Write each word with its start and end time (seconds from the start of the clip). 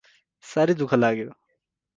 साह्रै 0.43 0.75
दुःख 0.79 0.93
लाग्यो! 0.95 1.29